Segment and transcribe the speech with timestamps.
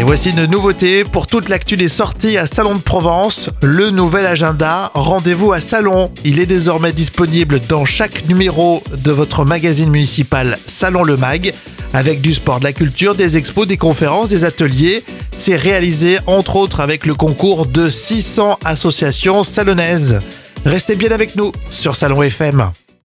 [0.00, 4.24] Et voici une nouveauté pour toute l'actu des sorties à Salon de Provence, le nouvel
[4.24, 6.10] agenda Rendez-vous à Salon.
[6.24, 11.52] Il est désormais disponible dans chaque numéro de votre magazine municipal Salon Le Mag,
[11.92, 15.04] avec du sport, de la culture, des expos, des conférences, des ateliers.
[15.36, 20.18] C'est réalisé entre autres avec le concours de 600 associations salonnaises.
[20.64, 22.72] Restez bien avec nous sur Salon FM.